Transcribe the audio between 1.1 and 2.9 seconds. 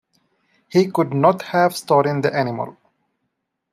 not have stolen the animal.